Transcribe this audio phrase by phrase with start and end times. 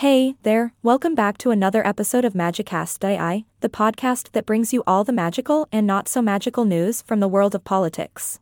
[0.00, 5.04] Hey there, welcome back to another episode of Magicast.ai, the podcast that brings you all
[5.04, 8.38] the magical and not so magical news from the world of politics.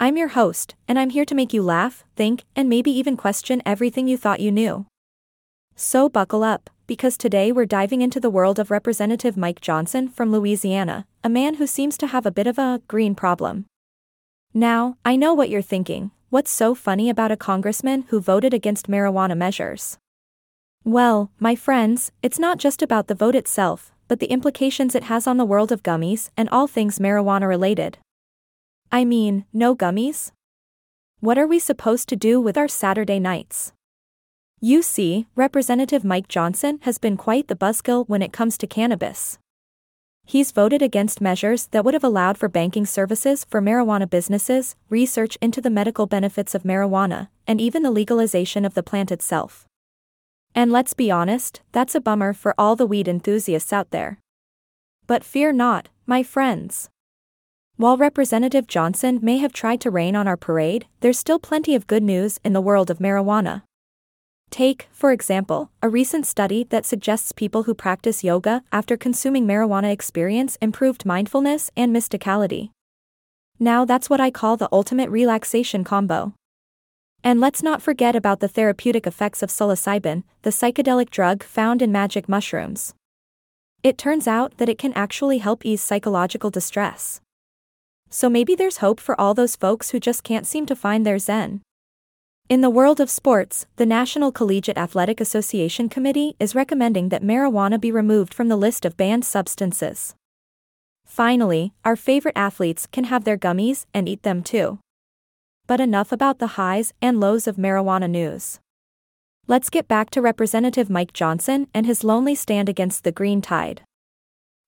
[0.00, 3.60] I'm your host, and I'm here to make you laugh, think, and maybe even question
[3.66, 4.86] everything you thought you knew.
[5.76, 10.32] So buckle up, because today we're diving into the world of Representative Mike Johnson from
[10.32, 13.66] Louisiana, a man who seems to have a bit of a green problem.
[14.54, 18.88] Now, I know what you're thinking what's so funny about a congressman who voted against
[18.88, 19.98] marijuana measures?
[20.86, 25.26] Well, my friends, it's not just about the vote itself, but the implications it has
[25.26, 27.96] on the world of gummies and all things marijuana related.
[28.92, 30.32] I mean, no gummies?
[31.20, 33.72] What are we supposed to do with our Saturday nights?
[34.60, 39.38] You see, Representative Mike Johnson has been quite the buzzkill when it comes to cannabis.
[40.26, 45.38] He's voted against measures that would have allowed for banking services for marijuana businesses, research
[45.40, 49.66] into the medical benefits of marijuana, and even the legalization of the plant itself.
[50.54, 54.20] And let's be honest, that's a bummer for all the weed enthusiasts out there.
[55.06, 56.88] But fear not, my friends.
[57.76, 61.88] While Representative Johnson may have tried to rain on our parade, there's still plenty of
[61.88, 63.62] good news in the world of marijuana.
[64.50, 69.90] Take, for example, a recent study that suggests people who practice yoga after consuming marijuana
[69.90, 72.70] experience improved mindfulness and mysticality.
[73.58, 76.34] Now that's what I call the ultimate relaxation combo.
[77.26, 81.90] And let's not forget about the therapeutic effects of psilocybin, the psychedelic drug found in
[81.90, 82.92] magic mushrooms.
[83.82, 87.22] It turns out that it can actually help ease psychological distress.
[88.10, 91.18] So maybe there's hope for all those folks who just can't seem to find their
[91.18, 91.62] zen.
[92.50, 97.80] In the world of sports, the National Collegiate Athletic Association Committee is recommending that marijuana
[97.80, 100.14] be removed from the list of banned substances.
[101.06, 104.78] Finally, our favorite athletes can have their gummies and eat them too.
[105.66, 108.60] But enough about the highs and lows of marijuana news.
[109.46, 113.82] Let's get back to Representative Mike Johnson and his lonely stand against the green tide.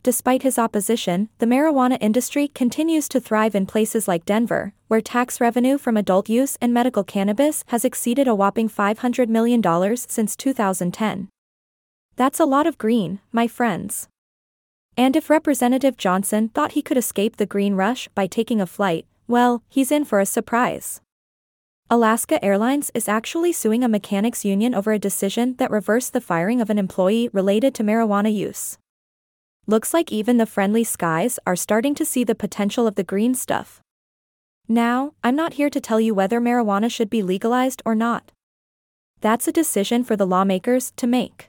[0.03, 5.41] Despite his opposition, the marijuana industry continues to thrive in places like Denver, where tax
[5.41, 9.63] revenue from adult use and medical cannabis has exceeded a whopping $500 million
[9.97, 11.29] since 2010.
[12.15, 14.09] That's a lot of green, my friends.
[14.97, 19.07] And if Representative Johnson thought he could escape the green rush by taking a flight,
[19.27, 21.01] well, he's in for a surprise.
[21.89, 26.61] Alaska Airlines is actually suing a mechanics union over a decision that reversed the firing
[26.61, 28.77] of an employee related to marijuana use.
[29.69, 33.35] Looks like even the friendly skies are starting to see the potential of the green
[33.35, 33.81] stuff.
[34.69, 38.33] Now, I'm not here to tell you whether marijuana should be legalized or not.
[39.21, 41.49] That's a decision for the lawmakers to make.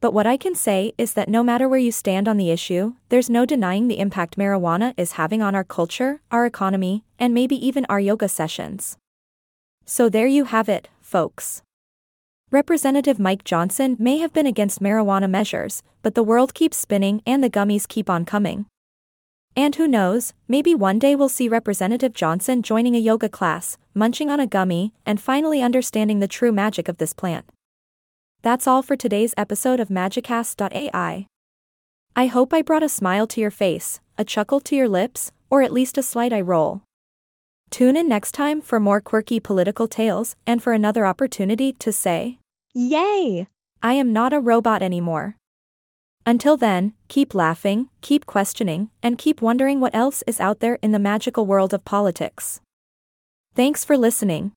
[0.00, 2.94] But what I can say is that no matter where you stand on the issue,
[3.10, 7.54] there's no denying the impact marijuana is having on our culture, our economy, and maybe
[7.54, 8.96] even our yoga sessions.
[9.84, 11.62] So there you have it, folks.
[12.50, 17.44] Representative Mike Johnson may have been against marijuana measures, but the world keeps spinning and
[17.44, 18.66] the gummies keep on coming.
[19.54, 24.30] And who knows, maybe one day we'll see Representative Johnson joining a yoga class, munching
[24.30, 27.44] on a gummy, and finally understanding the true magic of this plant.
[28.42, 31.26] That's all for today's episode of Magicast.ai.
[32.16, 35.60] I hope I brought a smile to your face, a chuckle to your lips, or
[35.60, 36.80] at least a slight eye roll.
[37.68, 42.38] Tune in next time for more quirky political tales and for another opportunity to say,
[42.72, 43.46] Yay!
[43.82, 45.36] I am not a robot anymore.
[46.24, 50.92] Until then, keep laughing, keep questioning, and keep wondering what else is out there in
[50.92, 52.60] the magical world of politics.
[53.54, 54.52] Thanks for listening.